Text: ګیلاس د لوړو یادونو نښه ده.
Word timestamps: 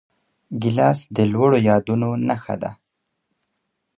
ګیلاس 0.61 0.99
د 1.15 1.17
لوړو 1.31 1.57
یادونو 1.69 2.09
نښه 2.27 2.55
ده. 2.61 2.71